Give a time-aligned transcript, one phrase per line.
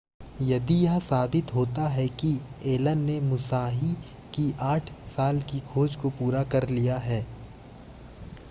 [0.41, 2.31] यदि यह साबित होता है कि
[2.65, 3.93] एलन ने मुसाहि
[4.33, 7.21] की आठ साल की खोज को पूरा कर लिया है